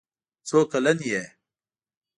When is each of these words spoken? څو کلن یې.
څو 0.47 0.59
کلن 0.71 0.97
یې. 1.09 1.23